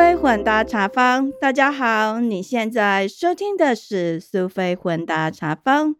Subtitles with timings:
[0.00, 5.94] 菲混搭茶坊，大家好，你现在收听的是苏菲混搭茶坊。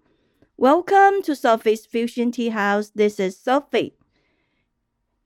[0.56, 2.88] Welcome to Sophie's Fusion Tea House.
[2.96, 3.92] This is Sophie.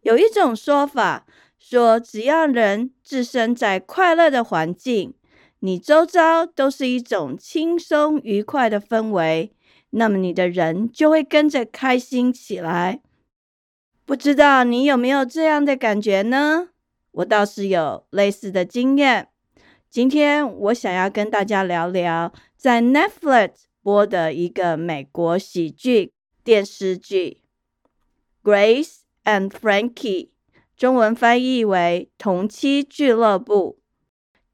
[0.02, 1.24] 有一种说法
[1.56, 5.14] 说，只要人置身在快乐的环境，
[5.60, 9.52] 你周遭都是一种轻松愉快的氛围，
[9.90, 13.00] 那么你的人就会跟着开心起来。
[14.04, 16.70] 不知道你有没有这样的感觉呢？
[17.14, 19.28] 我倒是有类似的经验。
[19.88, 23.50] 今天我想要跟大家聊聊在 Netflix
[23.82, 27.40] 播的一个美国喜剧电视剧
[28.50, 29.94] 《Grace and Frankie》，
[30.76, 33.78] 中文翻译为《同期俱乐部》。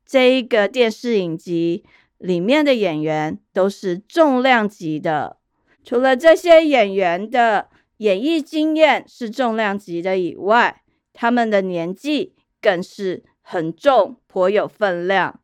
[0.04, 1.82] 这一个电视影集
[2.18, 5.38] 里面的演员都是重量级的。
[5.82, 10.82] 除了这些演员的演艺经验是重量级的以外，
[11.14, 12.34] 他们的年纪。
[12.60, 15.40] 更是很重，颇有分量。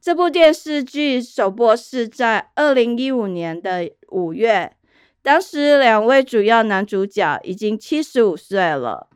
[0.00, 4.76] 这部电视剧首播是在二零一五年的五月，
[5.22, 9.08] 当时两位主要男主角已经七十五岁了，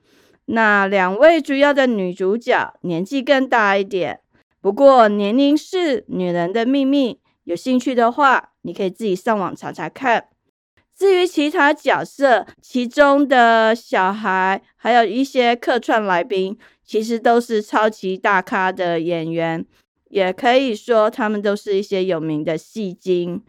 [0.47, 4.21] 那两位主要的女主角年纪更大一点。
[4.63, 10.29] 不过年龄是女人的秘密，有兴趣的话，你可以自己上网查查看。
[10.97, 16.59] 至于其他角色，其中的小孩，还有一些客串来宾。
[16.89, 19.63] 其实都是超级大咖的演员，
[20.09, 23.43] 也可以说他们都是一些有名的戏精。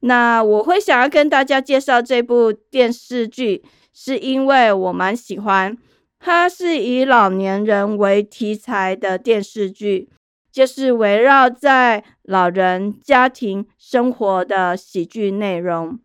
[0.00, 5.76] 那我会想要跟大家介绍这部电视剧，是因为我蛮喜欢，
[6.18, 10.08] 它是以老年人为题材的电视剧，
[10.50, 15.98] 就是围绕在老人家庭生活的喜剧内容。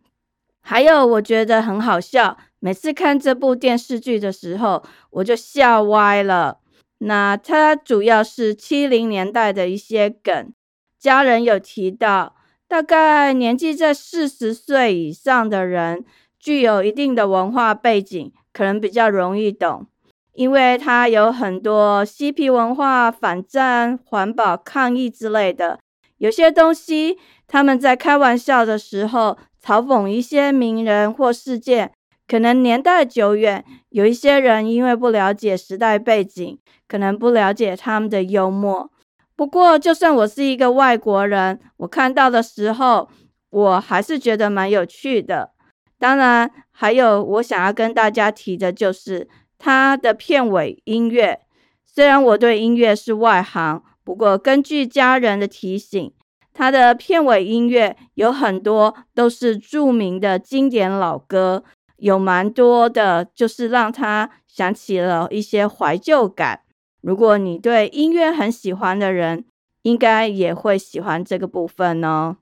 [0.60, 6.58] 还有我觉得很好笑，每次看这部电视剧的时候，我就笑歪了。
[7.04, 10.52] 那它主要是七零年代的一些梗，
[11.00, 12.36] 家人有提到，
[12.68, 16.04] 大概年纪在四十岁以上的人，
[16.38, 19.86] 具有一定的文化背景，可能比较容易懂，
[20.34, 25.80] 因为它有很多嬉皮文化、反战、环保、抗议之类的，
[26.18, 27.18] 有些东西
[27.48, 31.90] 他们在开玩笑的时候，嘲讽一些名人或事件。
[32.26, 38.90] 可能年代久远，有一些人因为不了解时代背景，可能不了解他们的幽默。
[39.36, 43.08] 不过，就算我是一个外国人，我看到的时候，
[43.50, 45.50] 我还是觉得蛮有趣的。
[45.98, 49.28] 当然，还有我想要跟大家提的就是
[49.58, 51.40] 它的片尾音乐。
[51.84, 56.12] 虽然我对音乐是外行，不过根据家人的提醒，
[56.54, 61.64] 它的片尾音乐有很多都是著名的经典老歌。
[62.02, 66.62] 有蛮多的，就是让他想起了一些怀旧感。
[67.00, 69.44] 如果你对音乐很喜欢的人，
[69.82, 72.38] 应该也会喜欢这个部分哦。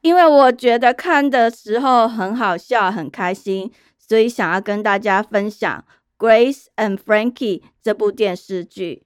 [0.00, 5.84] 因为我觉得看的时候很好笑、很开心，所以想要跟大家分享
[6.26, 9.04] 《Grace and Frankie》这部电视剧。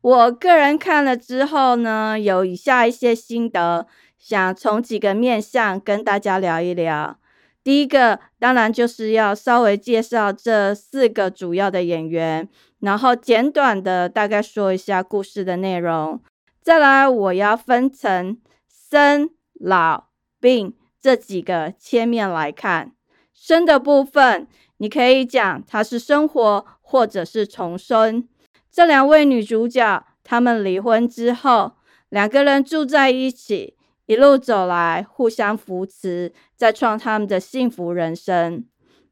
[0.00, 3.86] 我个人看了之后呢，有以下一些心得，
[4.18, 7.18] 想从几个面向跟大家聊一聊。
[7.64, 12.48] 第一个当然就是要稍微介绍这四个主要的演员，
[12.80, 16.20] 然后简短的大概说一下故事的内容。
[16.60, 18.36] 再来，我要分成
[18.68, 20.06] 生、老、
[20.40, 22.92] 病这几个切面来看。
[23.32, 24.46] 生的部分，
[24.78, 28.28] 你可以讲它是生活或者是重生。
[28.70, 31.72] 这两位女主角，她们离婚之后，
[32.08, 33.76] 两个人住在一起。
[34.12, 38.62] 一路走来，互相扶持，在创他们的幸福人生。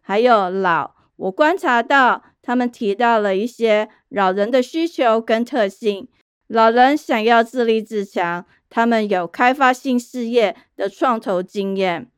[0.03, 6.06] 还有老，我观察到他们提到了一些老人的需求跟特性。
[6.49, 12.10] 老人想要自立自强，他们有开发性事业的创投经验。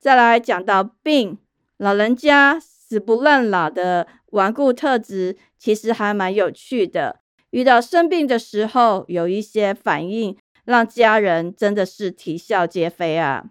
[0.00, 1.38] 再来讲到病，
[1.76, 7.20] 老人家死不认老的顽固特质，其实还蛮有趣的。
[7.50, 10.36] 遇到生病的时候，有一些反应。
[10.64, 13.50] 让家人真的是啼笑皆非啊！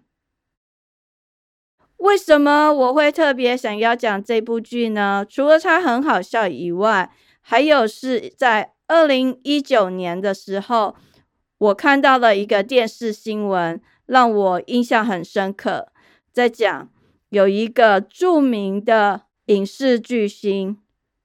[1.98, 5.24] 为什么我会特别想要讲这部剧呢？
[5.28, 10.96] 除了它很好笑以外，还有是在二零一九年的时候，
[11.56, 15.92] 我看到了一个电视新闻，让我印象很深刻。
[16.32, 16.90] 在讲
[17.30, 20.78] 有一个著名的影视巨星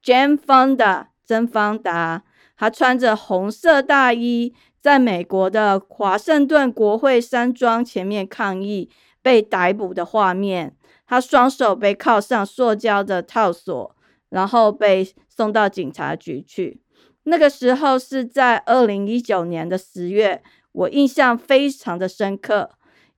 [0.04, 2.24] Jane Fonda 曾芳达，
[2.56, 4.54] 他穿着红色大衣。
[4.82, 8.90] 在美国的华盛顿国会山庄前面抗议
[9.22, 13.96] 被逮捕的画面，他双手被铐上塑胶的套索，
[14.30, 16.82] 然后被送到警察局去。
[17.24, 20.42] 那个时候是在二零一九年的十月，
[20.72, 22.72] 我印象非常的深刻，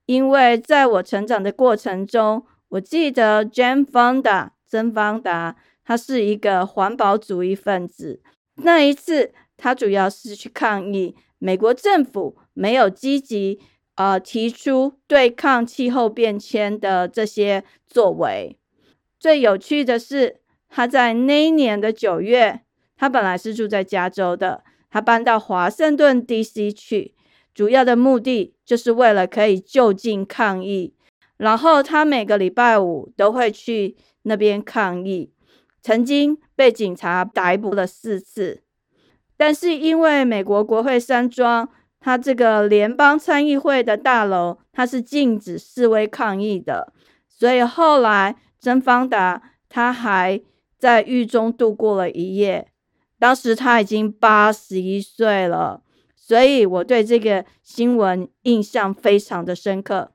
[0.06, 5.56] 因为在我成长的过程中，我记得 Jane Fonda 曾方达，
[5.86, 8.22] 他是一个环保主义分子。
[8.56, 13.60] 那一次，他主要是去抗议美国政府没有积极
[13.96, 18.60] 呃提出对抗气候变迁的这些作为。
[19.20, 20.38] 最有趣的是，
[20.70, 22.62] 他在那一年的九月，
[22.96, 26.72] 他本来是住在加州的，他搬到华盛顿 D.C.
[26.72, 27.16] 去，
[27.56, 30.94] 主要的目的就是为了可以就近抗议。
[31.38, 35.32] 然后他每个礼拜五都会去那边抗议，
[35.82, 38.62] 曾经被警察逮捕了四次。
[39.42, 41.68] 但是因为美国国会山庄，
[42.00, 46.94] 它这个联邦参议会的大楼，它是禁止示威抗议的，
[47.28, 48.36] 所以后来。
[48.64, 50.40] 曾方达，他还
[50.78, 52.68] 在狱中度过了一夜。
[53.18, 55.82] 当时他已经八十一岁了，
[56.16, 60.12] 所以我对这个新闻印象非常的深刻。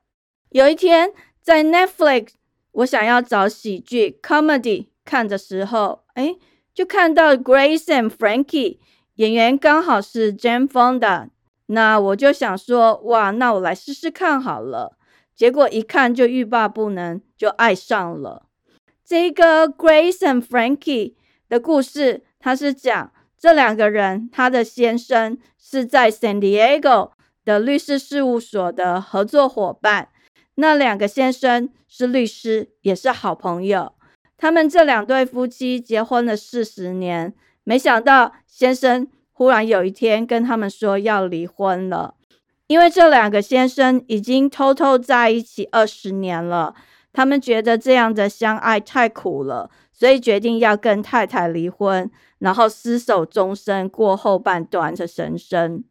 [0.51, 2.29] 有一天在 Netflix，
[2.71, 6.37] 我想要找喜剧 comedy 看的时候，哎，
[6.73, 8.77] 就看到 Grace and Frankie
[9.17, 11.29] 演员刚好是 Jane Fonda，
[11.67, 14.97] 那我就想说，哇，那我来试试看好了。
[15.35, 18.47] 结果一看就欲罢不能，就爱上了
[19.03, 21.15] 这个 Grace and Frankie
[21.49, 22.23] 的故事。
[22.39, 27.11] 他是讲这两个人，他的先生是在 San Diego
[27.43, 30.09] 的律师事务所的合作伙伴。
[30.55, 33.93] 那两个先生是律师，也是好朋友。
[34.37, 37.33] 他们这两对夫妻结婚了四十年，
[37.67, 42.13] 没想到先生忽然有一天跟他们说要离婚了。
[42.67, 46.73] 因为这两个先生已经偷偷在一起二十年了，
[47.11, 52.09] 他们觉得这样的相爱太苦了，所以决定要跟太太离婚，
[52.39, 55.83] 然后厮守终身，过后半段的人生。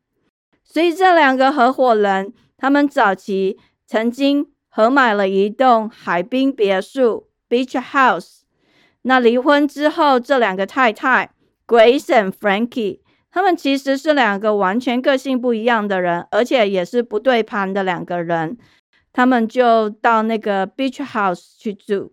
[0.65, 8.41] 所以这两个合伙人，他们早期曾经合买了一栋海滨别墅 （Beach House）。
[9.03, 11.31] 那离婚之后，这两个太太
[11.67, 13.01] Grace and Frankie。
[13.31, 18.57] 他们其实是两个完全个性不一样的人，而且也是不对盘的两个人。
[19.13, 22.13] 他们就到那个 beach house 去住。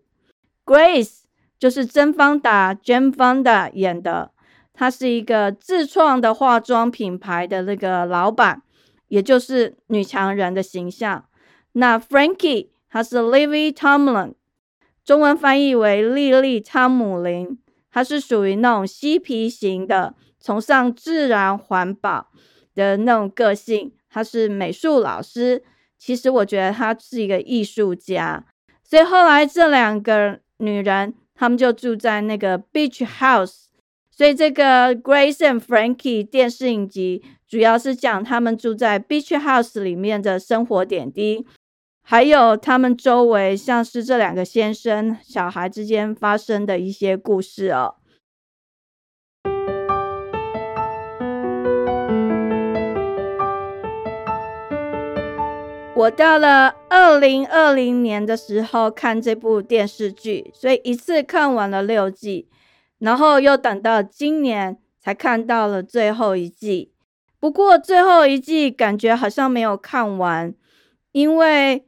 [0.65, 1.21] Grace
[1.57, 4.31] 就是甄方达 Jane Fonda 演的，
[4.73, 8.61] 她是一个自创的化妆品牌的那个老板，
[9.07, 11.25] 也就是女强人的形象。
[11.73, 14.33] 那 Frankie 她是 Livy Tomlin，
[15.05, 17.57] 中文翻译为莉莉汤姆林，
[17.93, 20.15] 她是属于那种嬉皮型的。
[20.45, 22.27] 崇尚自然环保
[22.75, 25.63] 的那种个性，他是美术老师。
[25.97, 28.43] 其实我觉得他是一个艺术家。
[28.83, 33.67] 所以后来这两个女人，他们就住在那个 Beach House。
[34.11, 41.45] 所以这个 Grace and Frankie 电视影集主要是讲他们住在 Beach House 里面的生活点滴，
[42.05, 47.95] 还有他们周围像是这两个先生小孩之间发生的一些故事哦。
[55.95, 62.49] 我到了二零二零年的时候看这部电视剧，所以一次看完了六季，
[62.99, 66.91] 然后又等到今年才看到了最后一季。
[67.39, 70.53] 不过最后一季感觉好像没有看完，
[71.13, 71.85] 因为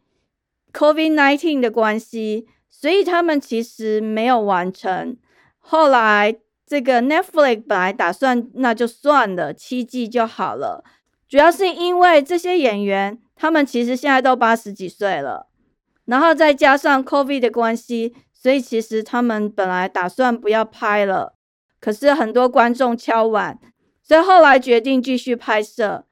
[0.75, 5.15] COVID nineteen 的关系，所以他们其实没有完成。
[5.59, 6.35] 后来
[6.67, 10.83] 这个 Netflix 本来打算那就算了，七季就好了，
[11.29, 13.17] 主要是因为这些演员。
[13.37, 15.47] 他们其实现在都八十几岁了，
[16.05, 21.35] 然后再加上 COVID 的关系，所以其实他们本来打算不要拍了，
[21.81, 23.59] 可是很多观众敲碗，
[24.01, 26.05] 所以后来决定继续拍摄。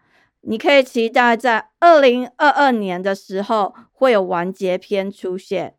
[0.45, 5.75] 你可以期待在二零二二年的时候会有完结篇出现。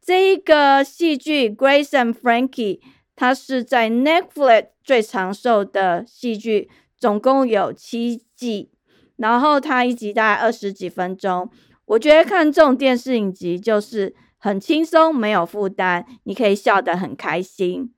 [0.00, 2.78] 这一个戏剧《Grace and Frankie》，
[3.16, 8.70] 它是在 Netflix 最长寿的戏剧，总共有七季。
[9.16, 11.48] 然后它一集大概二十几分钟，
[11.84, 17.94] 我觉得看这种电视影集就是很轻松，没有负担，你可以笑得很开心。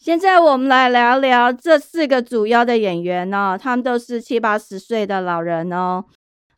[0.00, 6.04] 现在我们来聊聊这四个主要的演员哦，他们都是七八十岁的老人哦。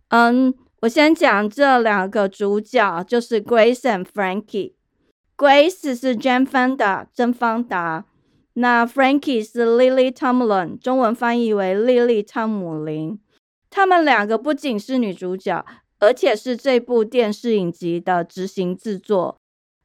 [0.08, 4.74] 嗯，我先讲这两个主角，就是 Grace and Frankie。
[5.38, 8.04] Grace 是 Jane Fonda，甄方达。
[8.54, 13.18] 那 Frankie 是 Lily Tomlin，中文翻译为莉莉汤姆林。
[13.70, 15.64] 他们两个不仅是女主角，
[15.98, 19.38] 而且是这部电视影集的执行制作。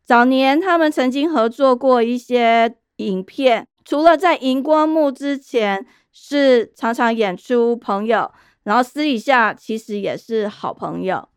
[0.03, 8.31] 早年他们曾经合作过一些影片，除了在荧光幕之前是常常演出朋友，
[8.63, 11.29] 然后私底下其实也是好朋友。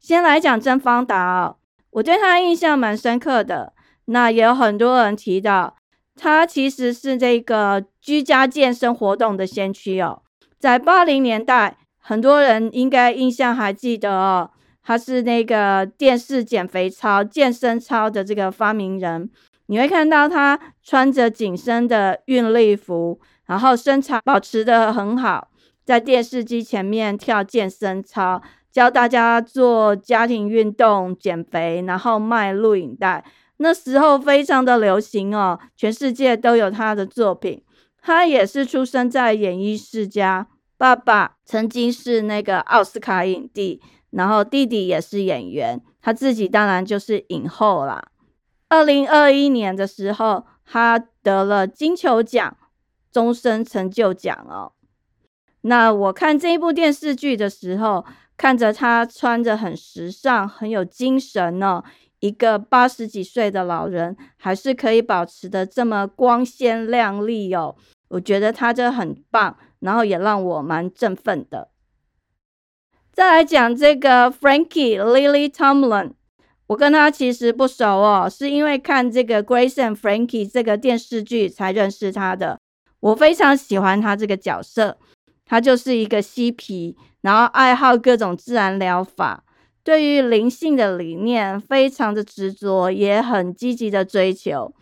[0.00, 1.56] 先来讲曾方达哦，
[1.90, 3.72] 我对他印象蛮深刻的。
[4.06, 5.76] 那也有很多人提到，
[6.14, 10.22] 他其实是这个居家健身活动的先驱哦。
[10.58, 14.50] 在八零年代，很多人应该印象还记得哦，
[14.82, 19.30] 他是那个电视减肥操、健身操的这个发明人。
[19.66, 25.48] 你会看到他穿着紧身的运力服，然后身材保持得很好，
[25.84, 28.42] 在电视机前面跳健身操。
[28.70, 33.24] 教大家做家庭运动、减肥，然后卖录影带。
[33.58, 37.62] 那时候非常的流行哦，全世界都有他的作品。
[38.02, 43.80] 他也是出生在演艺世家，爸爸曾经是那个奥斯卡影帝，
[44.10, 48.02] 然后弟弟也是演员，他自己当然就是影后啦。
[48.74, 52.56] 二零二一年的时候，他得了金球奖、
[53.12, 54.72] 终身成就奖哦。
[55.60, 58.04] 那我看这一部电视剧的时候。
[58.36, 61.84] 看着他穿着很时尚、很有精神呢，
[62.18, 67.76] 一个八十几岁的老人，还是可以保持的这么光鲜亮丽哦。
[68.08, 71.68] 我觉得他这很棒，然后也让我蛮振奋的。
[73.12, 76.14] 再来讲这个 Frankie Lily Tomlin，
[76.66, 82.58] 我跟他其实不熟哦，是因为看这个 Grace and Frankie 这个电视剧才认识他的。
[83.00, 84.96] 我非常喜欢他这个角色，
[85.44, 86.96] 他就是一个嬉皮。
[87.20, 89.44] 然后爱好各种自然疗法，
[89.82, 94.74] 对于灵性的理念非常的执着，也很积极的追求。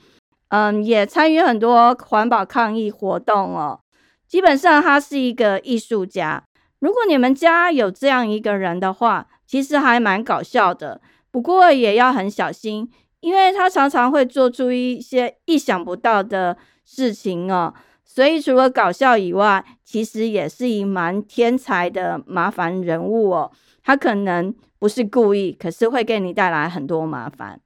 [0.48, 3.80] 嗯，也参与很多环保抗议活动哦。
[4.28, 6.42] 基本上他是一个艺术家。
[6.80, 11.00] 如果你们家有这样一个人的话，其实还蛮搞笑的。
[11.32, 17.74] 不过也要很小心，因为他常常会做出一些意想不到的事情哦。
[18.04, 23.50] 所以除了搞笑以外，其实也是一蛮天才的麻烦人物哦。
[23.82, 27.58] 他可能不是故意，可是会给你带来很多麻烦。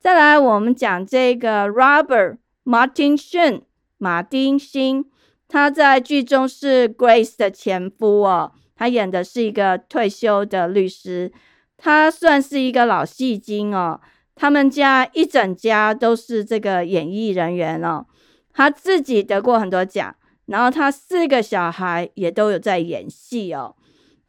[0.00, 3.62] 再来，我们讲这个 Robert Martin Sheen
[3.98, 5.04] 马丁辛，
[5.46, 8.52] 他在剧中是 Grace 的前夫哦。
[8.74, 11.32] 他演的是一个退休的律师，
[11.76, 14.00] 他算是一个老戏精哦。
[14.34, 18.06] 他们家一整家都是这个演艺人员哦。
[18.52, 20.14] 他自己得过很多奖，
[20.46, 23.76] 然后他四个小孩也都有在演戏哦。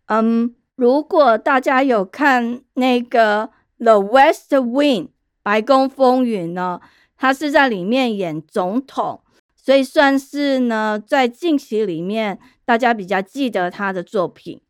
[0.08, 3.48] 嗯，如果大家有看那个
[3.84, 5.04] 《The West Wing》
[5.44, 6.80] 白宫风云呢，
[7.18, 9.22] 他是在里面演总统，
[9.56, 14.62] 所以算是呢在近期里面大家比较记得他的作品。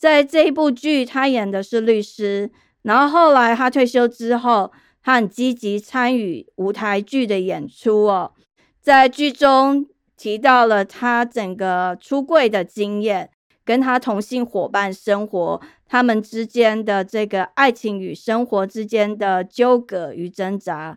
[0.00, 8.32] 在这一部剧，他演的是律师，然后后来他退休之后，他很积极参与舞台剧的演出哦。
[8.80, 13.28] 在剧中提到了他整个出柜的经验，
[13.62, 20.96] 跟他同性伙伴生活，他们之间的这个爱情与生活之间的纠葛与挣扎，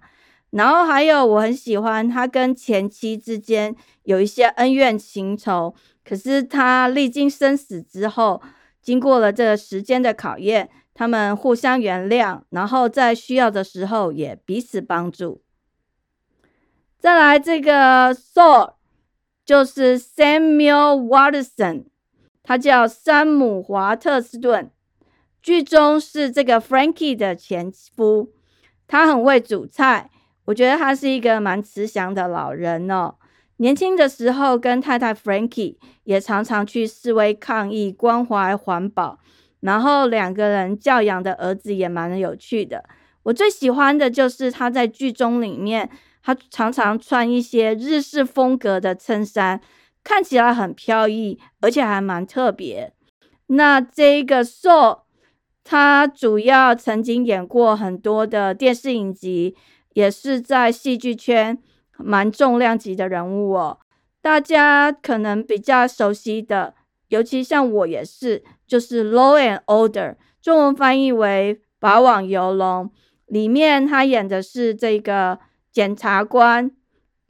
[0.51, 8.41] 然后还有我很喜欢他跟前妻之间有一些恩怨情仇，可是他历经生死之后，
[8.83, 15.41] 经过了这时间的考验，他们互相原谅，然后在需要的时候也彼此帮助。
[16.99, 18.73] 再来这个 Saul
[19.45, 21.85] 就是 Samuel Watson，
[22.43, 24.69] 他叫山姆华特斯顿，
[25.41, 28.33] 剧中是这个 Frankie 的前夫，
[28.85, 30.11] 他很会煮菜，
[30.45, 33.15] 我觉得他是一个蛮慈祥的老人哦。
[33.57, 39.19] 年轻的时候跟太太 Frankie 也常常去示威抗议，关怀环保，
[39.59, 42.83] 然后两个人教养的儿子也蛮有趣的。
[43.23, 45.89] 我最喜欢的就是他在剧中里面。
[46.25, 49.59] 他常常穿一些日式风格的衬衫，
[50.05, 52.93] 看起来很飘逸，而且还蛮特别。
[53.47, 54.99] 那这个 So，
[55.65, 59.57] 他主要曾经演过很多的电视影集，
[59.95, 61.57] 也是在戏剧圈
[61.97, 63.79] 蛮重量级的人物哦。
[64.21, 66.75] 大家可能比较熟悉的，
[67.09, 72.85] 尤其像我也是，就是《Law and Order》，中文翻译为《法网游龙》，
[73.27, 75.39] 里面他演的是这个。
[75.73, 76.69] 检察官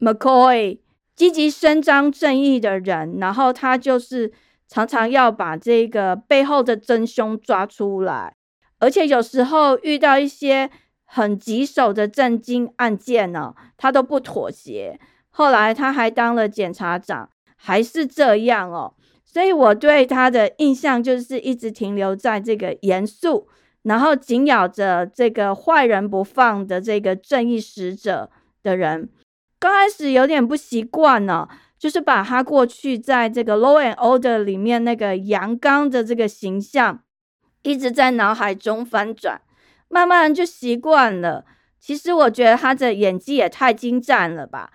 [0.01, 0.79] McCoy
[1.15, 4.33] 积极伸张正义的人，然后他就是
[4.67, 8.35] 常常要把这个背后的真凶抓出来，
[8.79, 10.69] 而且有时候遇到一些
[11.15, 14.99] 很棘手的震惊案件呢，他都不妥协。
[15.29, 18.95] 后来他还当了检察长，还是这样哦。
[19.23, 23.47] 所以我对他的印象就是一直停留在这个严肃。
[23.83, 28.31] 然后紧咬着这个坏人不放的这个正义使者
[28.63, 29.09] 的人，
[29.59, 37.03] 刚开始有点不习惯呢，就是把他过去在这个《Law and Order》里面那个阳刚的这个形象，
[37.61, 39.41] 一直在脑海中翻转，
[39.93, 41.45] 慢慢就习惯了。
[41.79, 44.71] 其实我觉得他的演技也太精湛了吧，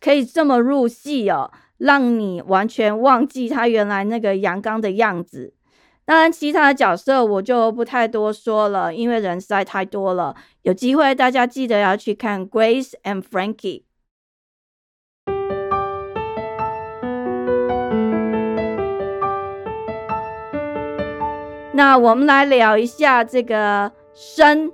[0.00, 5.52] 可以这么入戏哦，让你完全忘记他原来那个阳刚的样子。
[6.06, 10.34] 当然，其他的角色我就不太多说了，因为人实在太多了。
[10.62, 13.82] 有机会大家记得要去看《Grace and Frankie》。
[21.72, 24.72] 那我们来聊一下这个生，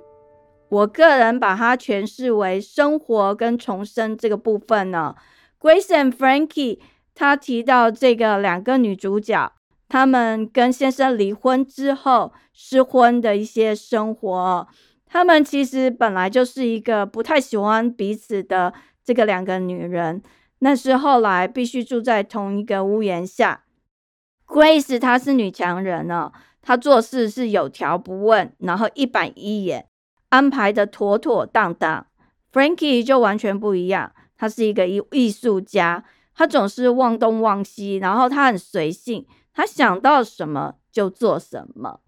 [0.69, 5.15] 我个人把它诠释为生活跟重生这个部分呢。
[5.61, 6.77] 《Grace and Frankie》
[7.13, 9.51] 他提到这个两个女主角。
[9.89, 14.65] 他们跟先生离婚之后失婚的一些生活，
[15.05, 20.23] 他们其实本来就是一个不太喜欢彼此的这个两个女人，
[20.59, 23.65] 那是后来必须住在同一个屋檐下。
[24.47, 29.87] Grace 她是女强人呢，他做事是有条不紊，然后一板一眼，
[30.29, 32.05] 安排的妥妥当当。
[32.53, 36.03] Frankie 就完全不一样，他是一个艺艺术家，
[36.35, 39.25] 他总是忘东忘西，然后他很随性。
[39.53, 41.99] 他想到什么就做什么，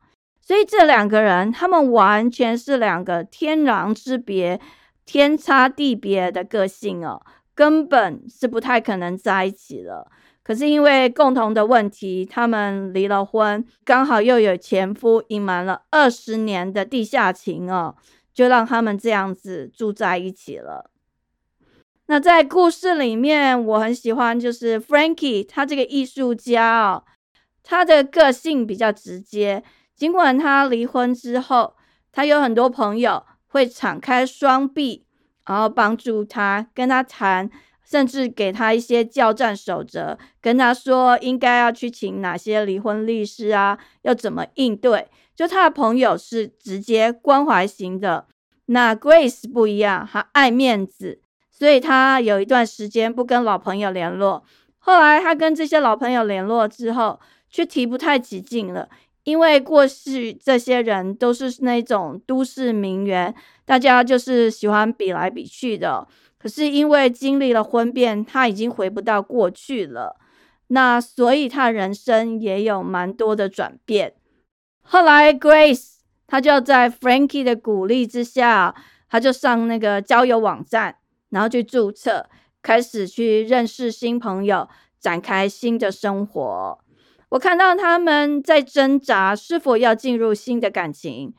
[0.41, 4.62] 所以这两个人，他们完全是两个天壤之别、
[5.05, 7.22] 天差地别的个性哦，
[7.53, 10.10] 根本是不太可能在一起了。
[10.43, 17.95] 可是因为共同的问题，他们离了婚，刚好又有前夫隐瞒了二十年的地下情哦，
[18.33, 20.89] 就让他们这样子住在一起了。
[22.07, 27.05] 那在故事里面，我很喜欢就是 Frankie，他这个艺术家哦。
[27.63, 29.63] 他的个性比较直接，
[29.95, 31.75] 尽管他离婚之后，
[32.12, 35.05] 他有很多朋友会敞开双臂，
[35.45, 37.49] 然后帮助他，跟他谈，
[37.84, 45.08] 甚至给他一些教战守则，跟他说应该要去请哪些离婚律师啊，要怎么应对。
[45.36, 48.28] 就他的朋友是直接关怀型的，
[48.67, 54.43] 那 Grace 不一样，他爱面子，所以他有一段时间不跟老朋友联络。
[54.78, 57.19] 后来他跟这些老朋友联络之后，
[57.50, 58.88] 却提不太起劲了，
[59.24, 63.34] 因为过去这些人都是那种都市名媛，
[63.65, 66.08] 大家就是喜欢比来比去的。
[66.43, 70.17] 可是因为经历了婚变，他已经回不到过去了，
[70.67, 74.13] 那所以他人生也有蛮多的转变。
[74.82, 78.75] 后来 Grace 他就在 Frankie 的鼓励之下，
[79.10, 80.97] 他就上那个交友网站，
[81.29, 82.29] 然后去注册，
[82.62, 84.67] 开始去认识新朋友，
[84.99, 86.79] 展开新的生活。
[87.29, 91.34] 我看到他们在挣扎，是否要进入新的感情，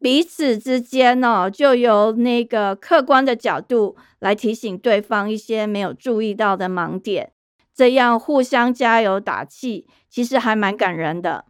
[0.00, 7.32] 彼此之间呢，就由那个客观的角度来提醒对方一些没有注意到的盲点，
[7.74, 11.44] 这样互相加油打气，其实还蛮感人的。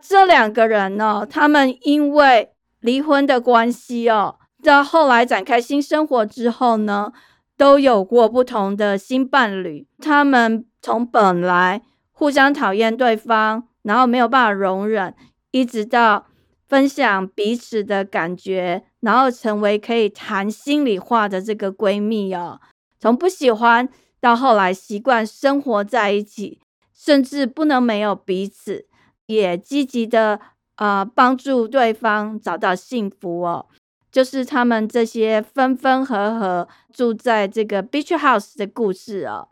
[0.00, 7.12] 这两个人呢，他们因为离婚的关系哦，到后来展开新生活之后呢，
[7.56, 11.82] 都有过不同的新伴侣，他们从本来。
[12.14, 15.12] 互相讨厌对方，然后没有办法容忍，
[15.50, 16.26] 一直到
[16.72, 22.62] 分享彼此的感觉，然后成为可以谈心里话的这个闺蜜哦。
[22.98, 23.86] 从不喜欢
[24.22, 26.62] 到后来习惯生活在一起，
[26.94, 28.86] 甚至不能没有彼此，
[29.26, 30.40] 也积极的
[30.76, 33.66] 呃帮助对方找到幸福哦。
[34.10, 39.48] 就是他们这些分分合合住在这个 beach house 的故事哦。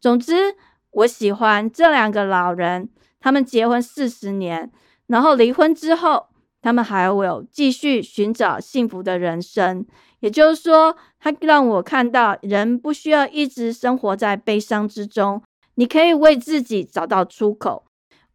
[0.00, 0.54] 总之。
[0.98, 2.88] 我喜欢这两个老人，
[3.18, 4.70] 他们结婚四十年，
[5.08, 6.28] 然后离婚之后，
[6.64, 9.84] 他们还有继续寻找幸福的人生。
[10.20, 15.42] 也就是说，他让我看到人不需要一直生活在悲伤之中，
[15.74, 17.84] 你可以为自己找到出口。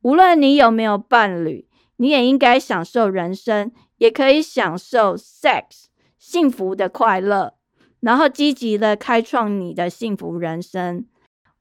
[0.03, 5.85] 无论你有没有伴侣，你也应该享受人生，也可以享受 sex
[6.19, 7.55] 幸福的快乐，
[8.01, 11.07] 然后积极的开创你的幸福人生。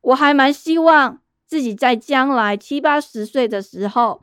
[0.02, 4.20] 我还蛮希望自己在将来七八十岁的时候，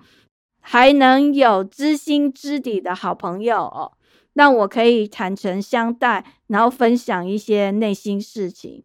[0.68, 3.92] 还能有知心知底的好朋友哦，
[4.34, 8.84] 让我可以坦诚相待，然后分享一些内心事情。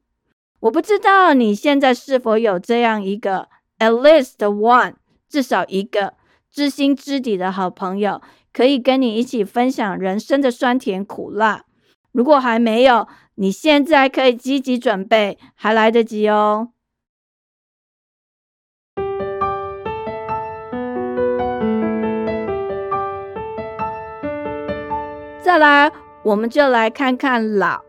[0.61, 6.13] 我不知道你现在是否有这样一个 at least one，至少一个
[6.53, 8.21] 知心知底的好朋友，
[8.53, 11.65] 可以跟你一起分享人生的酸甜苦辣。
[12.13, 16.73] 如果还没有，你现在可以积极准备，还来得及哦。
[25.51, 25.91] 再来，
[26.23, 27.81] 我们就来看看老。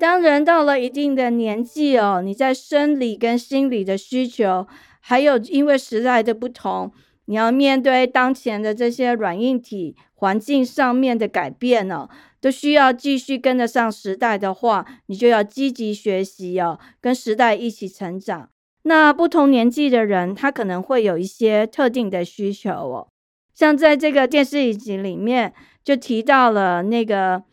[0.00, 4.66] 当人到了一定的年纪哦，你在生理跟心理的需求，
[4.98, 6.90] 还有因为时代的不同，
[7.26, 12.08] 你要面对当前的这些软硬体环境上面的改变呢，
[12.40, 18.48] 都需要继续跟得上时代的话，你就要积极学习哦，跟时代一起成长。
[18.82, 23.06] 那不同年纪的人，他可能会有一些特定的需求哦，
[23.54, 27.44] 像在这个电视影集里面就提到了那个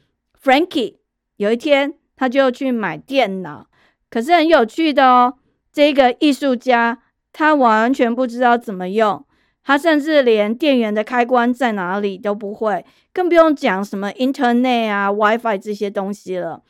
[0.44, 0.96] Frankie，
[1.38, 1.94] 有一天。
[2.14, 3.66] 他就去买电脑，
[4.08, 5.40] 可是很有趣的哦。
[5.74, 7.00] 这个艺术家
[7.34, 9.26] 他完全不知道怎么用，
[9.64, 16.62] 他甚至连电源的开关在哪里都不会，更不用讲什么 Internet 啊、WiFi 这些东西了。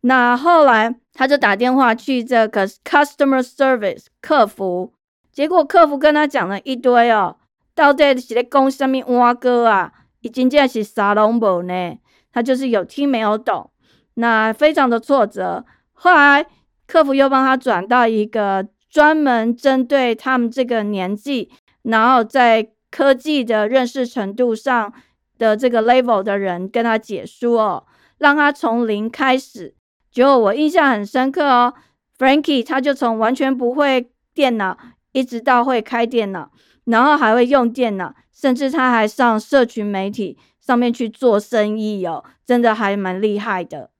[0.00, 4.94] 那后来他就打电话去这个 Customer Service 客服，
[5.30, 7.36] 结果客服跟他讲了一堆哦，
[7.74, 9.92] 到底是在讲什么蛙哥啊？
[10.20, 11.98] 已经这是啥拢无呢？
[12.32, 13.70] 他就是有听没有懂。
[14.14, 16.46] 那非常的挫折，后来
[16.86, 21.50] 客服又帮他转到一个专门针对他们这个年纪，
[21.82, 24.92] 然后在科技的认识程度上
[25.36, 27.86] 的这个 level 的人跟他解说哦，
[28.18, 29.74] 让他从零开始。
[30.12, 31.74] 结果我印象很深刻哦
[32.16, 34.78] ，Frankie 他就从完全不会电脑，
[35.10, 36.52] 一直到会开电脑，
[36.84, 43.90] 然后还会用电脑，甚至他还上社群媒体上面去做生意哦，真的还蛮厉害的。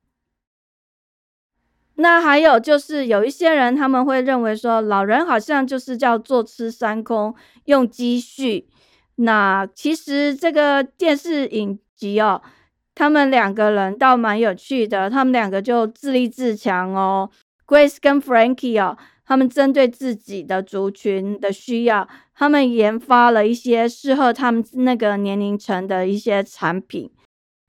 [1.96, 7.34] 那还有就是有一些人他们会认为说，老人好像就是叫坐吃山空，
[7.66, 8.68] 用积蓄。
[9.16, 12.42] 那其实这个电视影集哦，
[12.96, 17.30] 他们两个人倒蛮有趣的，他们两个就自立自强哦。
[17.64, 27.10] Grace 跟 Frankie 哦，他们针对自己的族群的需要，他们研发了一些适合他们那个年龄层的一些产品。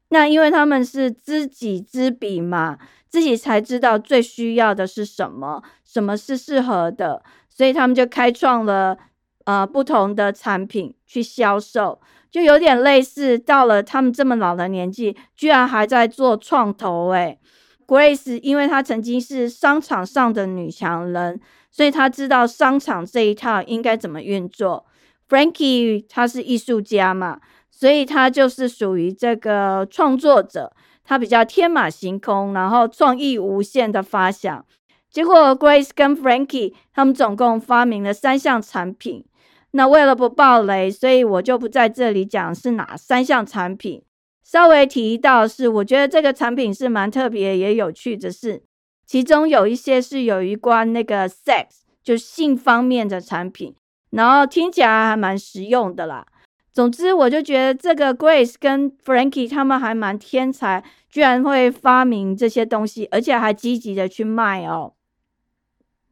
[0.10, 2.78] 那因为他们是知己知彼嘛。
[3.08, 8.98] 自己才知道最需要的是什么，什么是适合的，所以他们就开创了
[9.46, 17.08] 呃不同的产品去销售，就有点类似到了他们这么老的年纪，居然还在做创投。
[17.12, 17.39] 诶
[17.88, 21.39] Grace 因为她曾经是商场上的女强人，
[21.71, 24.86] 所以她知道商场这一套应该怎么运作。
[25.28, 27.39] Frankie 他是艺术家嘛，
[27.71, 30.71] 所以他就是属于这个创作者。
[31.04, 34.65] 他比较天马行空，然后创意无限的发想。
[35.10, 39.26] 结果 Grace 跟 Frankie 他们总共发明了三项产品。
[39.71, 44.04] 那为了不爆雷，所以我就不在这里讲是哪三项产品。
[44.45, 48.62] 稍微提到是，我觉得这个产品是蛮特别也有趣的是，
[49.03, 53.75] 其中有一些是有一关那个 sex 就性方面的产品，
[54.12, 56.27] 然后听起来还蛮实用的啦。
[56.71, 64.93] 总之，我就觉得这个 Grace 跟 Frankie 他们还蛮天才，居然会发明这些东西，而且还积极的去卖哦。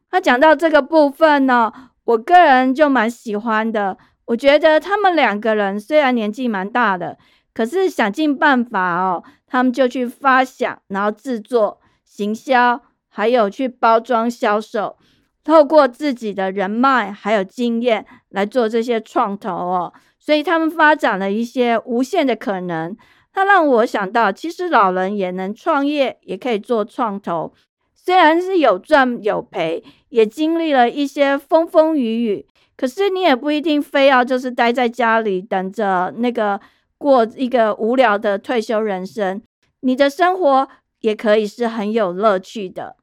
[0.10, 1.72] 他讲到这个部分呢，
[2.06, 3.98] 我个人就蛮喜欢的。
[4.26, 7.18] 我觉得他们两个人虽然年纪蛮大的，
[7.54, 14.98] 可是想尽办法哦，他们就去发想，然后制作、行销，还有去包装、销售，
[15.44, 19.94] 透过自己的人脉还有经验来做这些创投哦。
[20.18, 22.96] 所以他们发展了一些无限的可能，
[23.34, 27.54] 它让我想到，其实老人也能创业，也可以做创投，
[27.94, 36.60] 虽然是有赚有赔，也经历了一些风风雨雨，可是你也不一定非要就是待在家里等着那个
[37.04, 39.42] 过一个无聊的退休人生，
[39.82, 40.70] 你的生活
[41.02, 42.96] 也可以是很有乐趣的。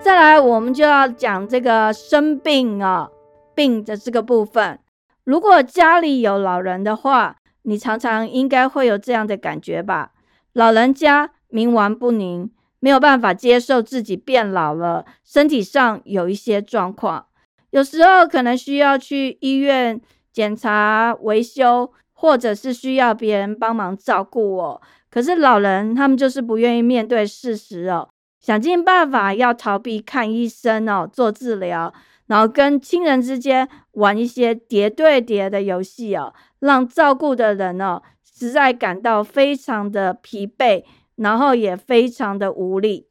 [0.00, 3.08] 再来，我们就要讲这个生病啊，
[3.54, 4.80] 病的这个部分。
[5.22, 10.10] 如果家里有老人的话，你常常应该会有这样的感觉吧？
[10.52, 12.50] 老人家冥顽不宁，
[12.84, 17.24] 没有办法接受自己变老了，身体上有一些状况，
[17.70, 19.98] 有时候可能需要去医院
[20.30, 24.82] 检查、维修，或者是需要别人帮忙照顾我。
[25.10, 28.06] 可是老人他们就是不愿意面对事实哦。
[28.38, 31.90] 想尽办法要逃避看医生哦，做治疗，
[32.26, 40.84] 然后跟亲人之间玩一些叠对叠的游戏哦，让照顾的人哦实在感到非常的疲惫，
[41.16, 43.08] 然后也非常的无力。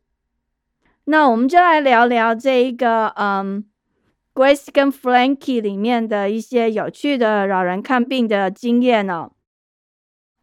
[1.05, 3.65] 那我们就来聊聊这一个嗯
[4.33, 9.31] ，Grace 跟 Frankie 里面的一些有趣的老人看病的经验哦。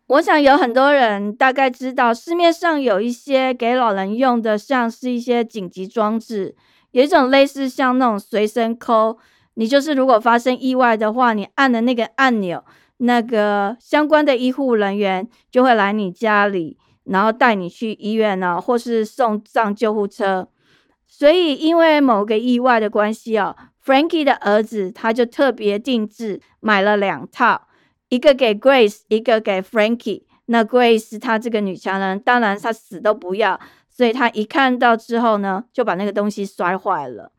[0.07, 6.57] 我想有很多人大概知道，市面上有一些给老人用的，像是一些紧急装置，
[6.91, 9.19] 有一种类似像那种随身扣，
[9.55, 12.65] 你就是如果发生意外的话，你按的那个按钮，
[12.97, 16.77] 那个相关的医护人员就会来你家里，
[17.11, 20.49] 然后带你去医院呢，或是送上救护车。
[21.07, 27.69] 所以因为某个意外的关系哦，Frankie 的儿子他就特别定制买了两套，
[28.09, 30.23] 一个给 Grace，一个给 Frankie。
[30.47, 37.33] 那 Grace 她这个女强人，当然她死都不要，所以她一看到之后呢，就把那个东西摔坏了。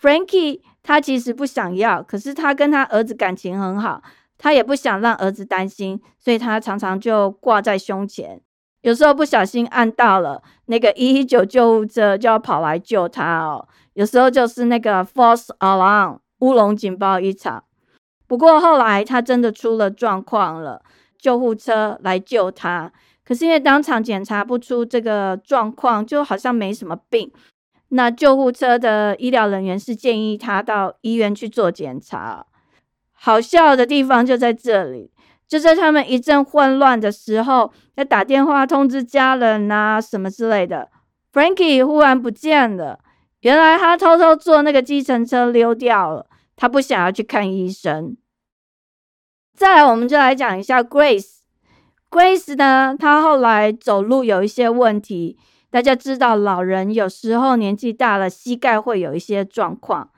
[0.00, 4.02] Frankie 他其实不想要，可是他跟他儿子感情很好，
[4.38, 8.40] 他也不想让儿子担心，所以他常常就挂在胸前。
[8.82, 13.66] 有时候不小心按到了那个一一九救护车，就要跑来救他哦。
[13.94, 17.64] 有时候就是那个 false alarm 乌龙警报一场。
[18.26, 20.82] 不过后来他真的出了状况了，
[21.18, 22.92] 救护车来救他，
[23.24, 27.32] 可是因为当场检查不出这个状况，就好像没什么病。
[27.88, 32.46] 那救护车的医疗人员是建议他到医院去做检查。
[33.12, 35.10] 好笑的地方就在这里，
[35.48, 40.90] 就在他们一阵混乱的时候，在打电话通知家人啊什么之类的
[41.32, 43.00] ，Frankie 忽然不见了。
[43.40, 48.16] 原来他偷偷坐那个计程车溜掉了，他不想要去看医生。
[49.56, 51.38] 再来，我们就来讲一下 Grace。
[52.10, 55.38] Grace 呢，她后来走路有一些问题。
[55.70, 60.10] 大家知道，老人有时候年纪大了，膝盖会有一些状况，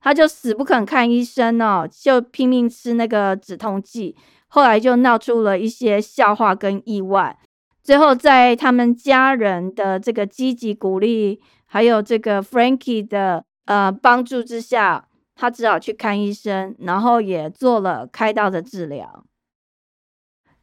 [0.00, 4.16] 他就死不肯看医生哦，就拼命吃那个止痛剂。
[4.48, 7.38] 后来就闹出了一些笑话跟意外。
[7.82, 19.24] 最后在他们家人的这个积极鼓励，还有这个 Frankie 的呃帮助之下，他只好去看医生，然后也做了开刀的治疗。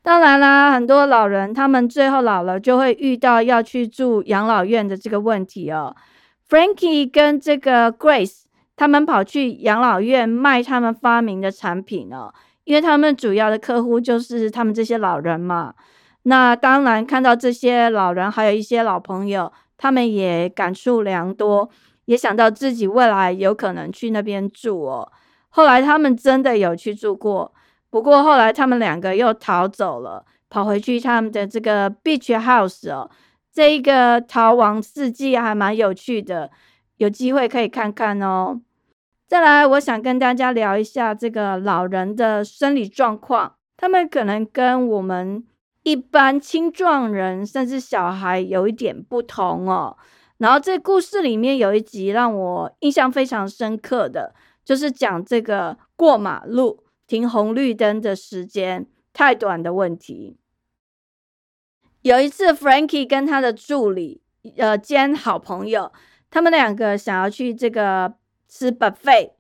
[0.03, 5.95] 当然啦，很多老人他们最后老了就会遇到要去住养老院的这个问题哦。
[6.47, 8.43] Frankie 跟这个 Grace
[8.75, 12.31] 他们跑去养老院卖他们发明的产品哦，
[12.65, 15.73] 因为他们主要的客户就是他们这些老人嘛。
[16.23, 21.69] 那当然看到这些老人还有一些老朋友，他们也感触良多，
[22.05, 25.11] 也想到自己未来有可能去那边住哦。
[25.49, 27.53] 后来他们真的有去住过。
[27.91, 33.09] 不过后来他们两个又逃走了，跑回去他们的这个 beach house 哦，
[33.53, 36.49] 这一个逃亡事迹还蛮有趣的，
[36.97, 38.59] 有机会可以看看哦。
[39.27, 45.43] 再来，我想跟大家聊一下这个老人的生理状况，他们可能跟我们
[45.83, 49.97] 一般青壮人甚至小孩有一点不同哦。
[50.37, 56.83] 然后这故事里面有一集让我印象非常深刻的，就是讲这个过马路。
[57.07, 60.37] 停红绿灯的时间太短的问题。
[62.01, 64.23] 有一次，Frankie 跟他的助理，
[64.57, 65.91] 呃，兼好朋友，
[66.31, 68.15] 他们两个想要去这个
[68.55, 69.31] 吃 buffet，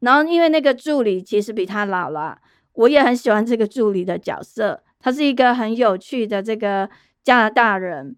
[0.00, 2.38] 然后因为那个助理其实比他老了，
[2.74, 6.88] 我也很喜欢这个助理的角色，他是一个很有趣的这个
[7.24, 8.14] 加拿大人，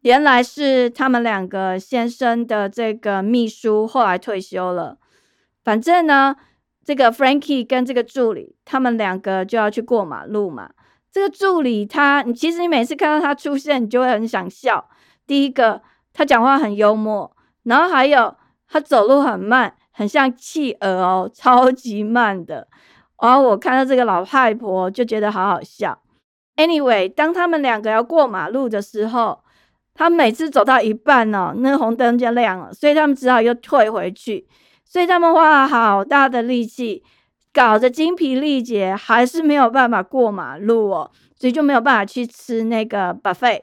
[0.00, 4.98] 原来是他们两个先生的这个秘书，后来退休了，
[5.62, 6.34] 反正呢。
[6.88, 10.70] 这个 Frankie 跟这个助理，他们两个就要去过马路嘛。
[11.12, 14.88] 这个助理他，你其实你每次看到他出现，你就会很想笑。
[15.26, 15.82] 第一个，
[16.14, 18.34] 他讲话很幽默，然后还有
[18.68, 22.68] 他走路很慢，很像企鹅哦， 超级慢的。
[23.20, 25.98] 然后我看到这个老太婆就觉得好好笑。
[26.56, 29.40] Anyway，当他们两个要过马路的时候，
[29.94, 34.46] 他每次走到一半哦，那红灯就亮了，所以他们只好又退回去。
[34.84, 37.02] 所以他们花了好大的力气，
[37.52, 43.62] 搞得精疲力竭，还是没有办法过马路哦，所以就没有办法去吃那个 buffet。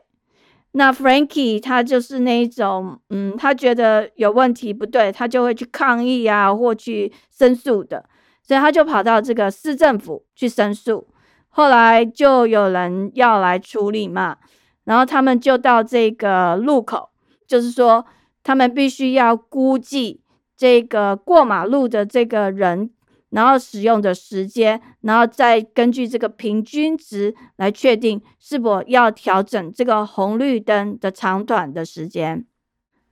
[0.77, 8.05] 那 Frankie 他就是那一种，嗯，他觉得有问题不对，他就会去抗议啊，或去申诉的，
[8.43, 11.07] 所以他就跑到这个市政府去申诉。
[11.49, 14.37] 后来就有人要来处理嘛，
[14.83, 17.09] 然后他们就到这个路口，
[17.47, 18.05] 就是说
[18.43, 20.21] 他们必须要估计。
[20.57, 22.89] 这个过马路的这个人，
[23.35, 32.45] 然后使用的时间，然后再根据这个平均值来确定是否要调整这个红绿灯的长短的时间。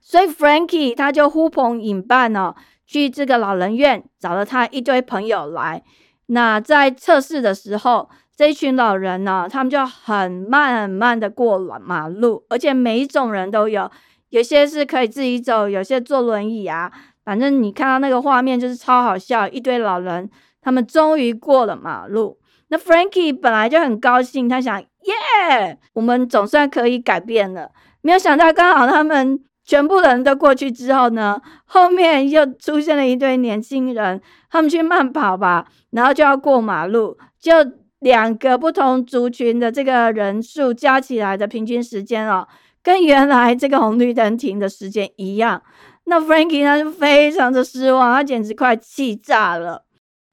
[0.00, 2.54] 所以 Frankie 他就呼朋引伴哦，
[2.86, 5.82] 去这个老人院找了他一堆朋友来。
[6.28, 13.90] 那在测试的时候，这一群老人呢，他们就很慢很慢的过了马路，而且每一种人都有，
[14.30, 16.90] 有些是可以自己走，有些坐轮椅啊。
[17.24, 20.28] 反正你看到那个画面就是超好笑，一堆老人，
[20.60, 22.38] 他们终于过了马路。
[22.68, 27.70] 那 Frankie 本来就很高兴，他想，耶，我们总算可以改变了。
[28.02, 37.52] 没有想到，刚好他们全部人都过去之后呢，后面又出现了一堆年轻人，他们去慢跑吧，然后就要过马路，就
[38.00, 42.46] 两个不同族群的这个人数加起来的平均时间哦，
[42.82, 45.62] 跟原来这个红绿灯停的时间一样。
[46.04, 49.84] 那 Frankie 呢就非常的失望，他简直快气炸了。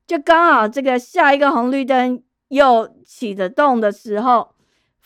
[0.05, 4.53] 就刚好这个下一个红绿灯又启得动的时候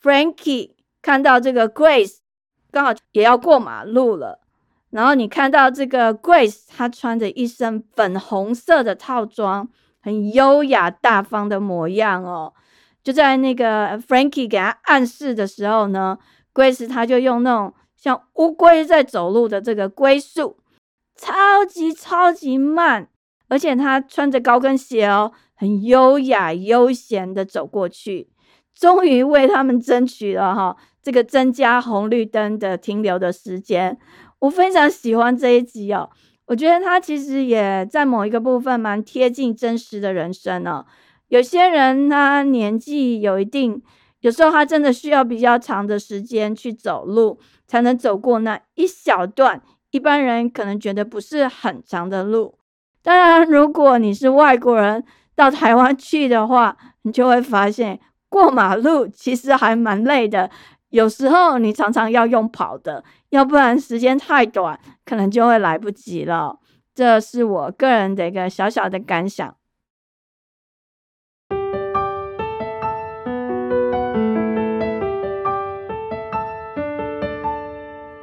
[0.01, 2.17] ，Frankie 看到这个 Grace。
[2.71, 4.41] 刚好也要过马路了，
[4.89, 9.69] 然后你看到这个 Grace，她穿着一身粉红色的套装，
[10.01, 12.54] 很优雅大方的模样哦。
[13.01, 16.17] 就在那个 Frankie 给她暗示的时候呢
[16.54, 20.58] ，Grace 她就用那种像乌龟在走路的这个龟速，
[21.15, 23.10] 超级超级慢，
[23.47, 28.29] 而且她穿着高跟鞋哦，很优雅悠闲的走过去，
[28.73, 30.77] 终于为他们争取了哈。
[31.01, 33.97] 这个增加红绿灯的停留的时间，
[34.39, 36.10] 我非常喜欢这一集哦。
[36.47, 40.86] 我觉得它其实也在某一个部分蛮贴近真实的人生哦。
[41.27, 43.81] 有些人他年纪有一定，
[44.19, 52.58] 有时候他真的需要比较长的时间去走路，才能走过那一小段一般人可能觉得不是很长的路。
[53.01, 55.04] 当然，如果你是外国人
[55.36, 57.99] 到台湾去的话，你就会发现
[58.30, 60.49] 过马路其实还蛮累的。
[60.89, 66.60] 有时候你常常要用跑的，要不然时间太短，可能就会来不及了。
[66.93, 69.56] 这是我个人的一个小小的感想。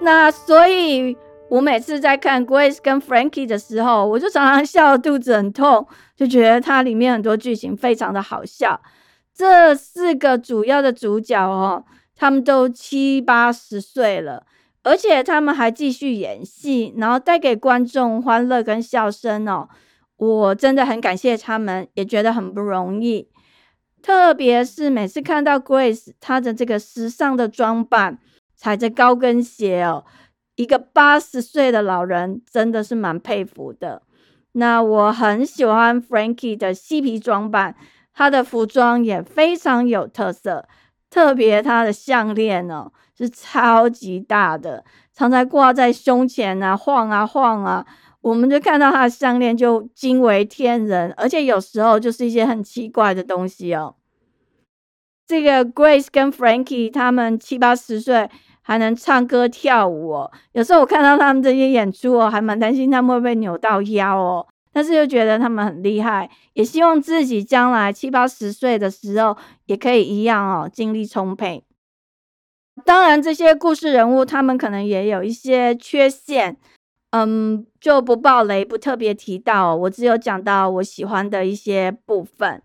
[0.02, 1.16] 那所以，
[1.48, 5.86] 我每次在看 Grace 跟 Frankie 的时候，我就常常笑肚子很痛，
[6.16, 8.80] 就觉得它里面很多剧情非常的好笑。
[9.34, 11.84] 这四个主要的主角哦。
[12.14, 14.46] 他们都七八十岁了，
[14.84, 19.68] 而且他们还继续演戏，然后带给观众欢乐跟笑声哦。
[20.18, 23.28] 我真的很感谢他们，也觉得很不容易。
[24.02, 28.18] 特别是每次看到 Grace 她的这个时尚的装扮，
[28.62, 30.04] 踩着高跟鞋哦，
[30.54, 34.02] 一个八十岁的老人，真的是蛮佩服的。
[34.52, 37.74] 那我很喜欢 Frankie 的嬉皮装扮，
[38.14, 40.68] 他的服装也非常有特色。
[41.10, 47.84] 特别他的项链哦，是超级大的，常常挂在胸前啊，晃啊晃啊，
[48.20, 53.96] 我们就看到他的项链就惊为天人，而且有时候就是一些很奇怪的东西哦。
[55.26, 58.28] 这个 Grace 跟 Frankie 他们七八十岁
[58.62, 64.46] 还能唱歌跳舞哦，有时候我看到他们这些演出哦，还蛮担心他们会不会扭到腰哦。
[64.72, 71.62] 但是又觉得他们很厉害，也希望自己将来七八十岁的时候也可以一样哦，精力充沛。
[72.86, 76.56] 当然，这些故事人物他们可能也有一些缺陷，
[77.10, 79.76] 嗯，就不爆雷，不特别提到。
[79.76, 82.62] 我只有讲到我喜欢的一些部分。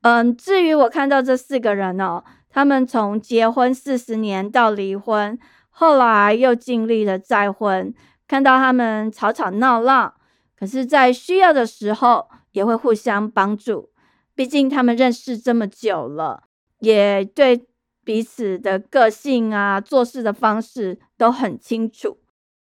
[0.00, 5.38] 嗯，至于我看到这四个人哦，他们从结婚四十年到离婚，
[5.70, 7.94] 后来又经历了再婚，
[8.26, 10.16] 看到他们吵吵闹闹。
[10.56, 13.90] 可是，在需要的时候也会互相帮助，
[14.34, 16.42] 毕竟他们认识这么久了，
[16.80, 17.66] 也对
[18.04, 22.18] 彼此的个性啊、做事的方式都很清楚。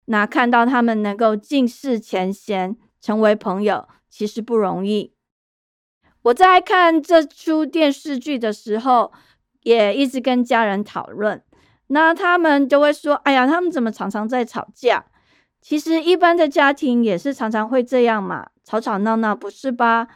[0.06, 5.12] 那看到他们能够尽释前嫌，成为朋友，其实不容易。
[6.22, 9.12] 我在看这出电视剧的时候，
[9.66, 11.42] 也一直跟家人讨论，
[11.88, 15.06] 那他们就会说：“哎呀，他们怎么常常在吵架？”
[15.60, 20.06] 其实一般的家庭也是常常会这样嘛，吵吵闹闹，不是吧？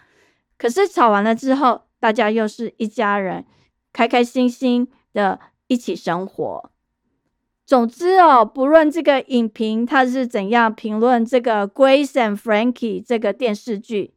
[0.56, 3.44] 可是吵完了之后，大家又是一家人，
[3.92, 6.70] 开开心心的一起生活。
[7.66, 14.14] 总之哦，不论这个影评它是怎样评论这个《Grace and Frankie》这个电视剧，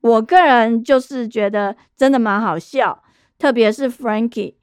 [0.00, 3.04] 我个人就是觉得真的蛮好笑，
[3.38, 4.54] 特别是 Frankie，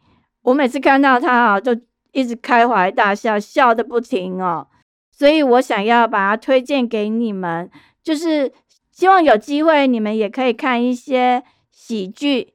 [0.42, 1.80] 我每次看到他啊，就
[2.12, 4.68] 一直开怀大笑，笑的不停哦。
[5.12, 7.70] 所以我想要把它推荐给你们，
[8.02, 8.52] 就是
[8.92, 12.54] 希望有机会你们也可以看一些喜剧、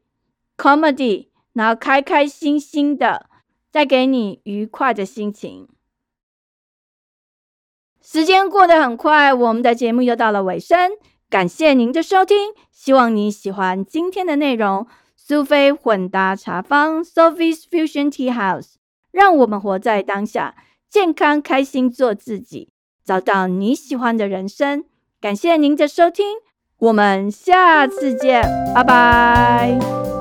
[0.56, 3.26] comedy，然后开开心心的，
[3.70, 5.68] 带给你愉快的心情。
[8.02, 10.92] 时间过得很快，我们的节目又到了尾声，
[11.30, 12.36] 感谢您的收听，
[12.72, 14.86] 希望你喜欢今天的内容。
[15.28, 18.76] 苏菲混搭茶坊 （Sophie's Fusion Tea House），
[19.12, 20.54] 让我们活在当下。
[20.88, 22.72] 健康开心做自己，
[23.04, 24.86] 找到你喜欢的人生。
[25.20, 26.24] 感谢您的收听，
[26.78, 28.42] 我们下次见，
[28.74, 30.17] 拜拜。